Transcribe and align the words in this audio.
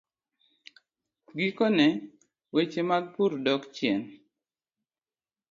Gikone, 1.37 1.87
weche 2.53 2.81
mag 2.89 3.03
pur 3.13 3.31
dok 3.45 3.61
chien. 3.75 3.99